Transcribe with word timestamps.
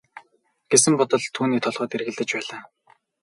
гэсэн 0.71 0.93
бодол 0.99 1.23
түүний 1.35 1.61
толгойд 1.65 1.95
эргэлдэж 1.97 2.29
байлаа. 2.33 2.61